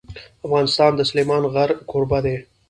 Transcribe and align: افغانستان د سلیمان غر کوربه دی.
افغانستان 0.45 0.91
د 0.95 1.01
سلیمان 1.09 1.43
غر 1.53 1.69
کوربه 1.89 2.19
دی. 2.25 2.35